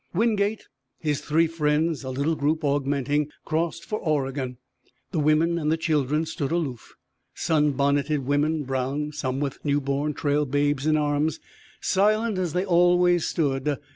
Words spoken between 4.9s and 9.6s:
The women and the children stood aloof, sunbonneted women, brown, some